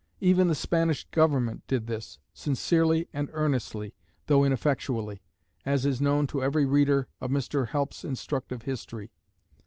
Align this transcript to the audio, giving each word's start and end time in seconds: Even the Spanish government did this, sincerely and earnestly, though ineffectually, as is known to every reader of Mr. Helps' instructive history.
Even 0.19 0.47
the 0.47 0.55
Spanish 0.55 1.03
government 1.11 1.61
did 1.67 1.85
this, 1.85 2.17
sincerely 2.33 3.07
and 3.13 3.29
earnestly, 3.33 3.93
though 4.25 4.43
ineffectually, 4.43 5.21
as 5.63 5.85
is 5.85 6.01
known 6.01 6.25
to 6.25 6.41
every 6.41 6.65
reader 6.65 7.07
of 7.19 7.29
Mr. 7.29 7.67
Helps' 7.67 8.03
instructive 8.03 8.63
history. 8.63 9.11